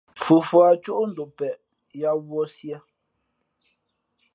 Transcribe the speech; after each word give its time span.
Fufuά 0.21 0.69
cóʼ 0.83 1.03
ndom 1.09 1.29
peʼe, 1.37 1.49
yāā 2.01 2.15
wūᾱ 2.27 2.43
sīē. 2.53 2.77